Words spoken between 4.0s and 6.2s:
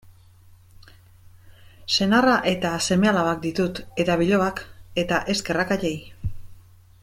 eta bilobak, eta eskerrak haiei.